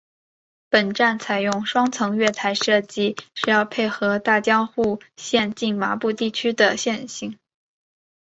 [0.67, 7.37] 本站采用双层月台设计是要配合大江户线近麻布地区的线形。